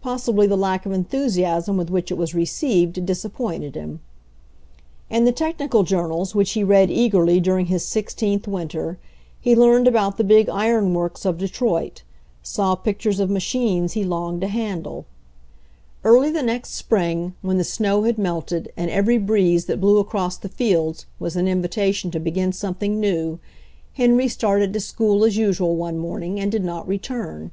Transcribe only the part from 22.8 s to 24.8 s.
new, Henry started to